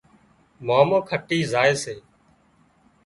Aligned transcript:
مامو 0.65 0.99
کٽِي 1.09 1.39
زائي 1.51 1.73
سي 1.83 1.95